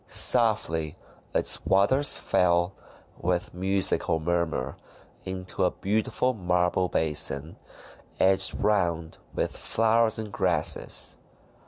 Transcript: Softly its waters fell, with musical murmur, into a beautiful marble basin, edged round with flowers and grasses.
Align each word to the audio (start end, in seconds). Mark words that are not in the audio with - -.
Softly 0.07 0.95
its 1.31 1.63
waters 1.63 2.17
fell, 2.17 2.73
with 3.19 3.53
musical 3.53 4.19
murmur, 4.19 4.75
into 5.25 5.63
a 5.63 5.69
beautiful 5.69 6.33
marble 6.33 6.89
basin, 6.89 7.55
edged 8.19 8.55
round 8.55 9.19
with 9.35 9.55
flowers 9.55 10.17
and 10.17 10.31
grasses. 10.31 11.19